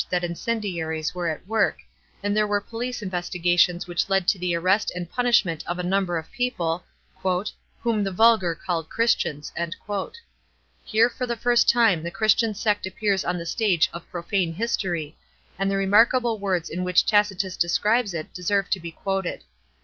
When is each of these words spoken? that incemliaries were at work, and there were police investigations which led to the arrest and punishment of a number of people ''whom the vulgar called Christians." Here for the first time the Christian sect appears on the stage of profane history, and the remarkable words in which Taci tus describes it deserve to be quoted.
that 0.09 0.23
incemliaries 0.23 1.13
were 1.13 1.27
at 1.27 1.45
work, 1.47 1.77
and 2.23 2.35
there 2.35 2.47
were 2.47 2.59
police 2.59 3.03
investigations 3.03 3.85
which 3.85 4.09
led 4.09 4.27
to 4.27 4.39
the 4.39 4.55
arrest 4.55 4.91
and 4.95 5.11
punishment 5.11 5.63
of 5.67 5.77
a 5.77 5.83
number 5.83 6.17
of 6.17 6.31
people 6.31 6.83
''whom 7.23 8.03
the 8.03 8.09
vulgar 8.11 8.55
called 8.55 8.89
Christians." 8.89 9.53
Here 10.83 11.07
for 11.07 11.27
the 11.27 11.35
first 11.37 11.69
time 11.69 12.01
the 12.01 12.09
Christian 12.09 12.55
sect 12.55 12.87
appears 12.87 13.23
on 13.23 13.37
the 13.37 13.45
stage 13.45 13.91
of 13.93 14.09
profane 14.09 14.55
history, 14.55 15.15
and 15.59 15.69
the 15.69 15.77
remarkable 15.77 16.39
words 16.39 16.67
in 16.67 16.83
which 16.83 17.05
Taci 17.05 17.37
tus 17.37 17.55
describes 17.55 18.15
it 18.15 18.33
deserve 18.33 18.71
to 18.71 18.79
be 18.79 18.91
quoted. 18.91 19.43